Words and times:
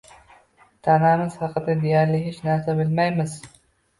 tanamiz 0.87 1.35
haqida 1.41 1.75
deyarli 1.83 2.21
hech 2.23 2.39
narsa 2.47 2.75
bilmaymiz. 2.79 3.37